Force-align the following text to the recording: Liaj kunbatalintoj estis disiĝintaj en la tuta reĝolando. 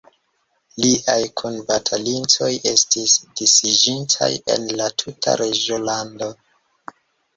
Liaj 0.83 1.17
kunbatalintoj 1.41 2.49
estis 2.71 3.13
disiĝintaj 3.41 4.31
en 4.57 4.67
la 4.81 4.89
tuta 5.03 5.37
reĝolando. 5.47 6.35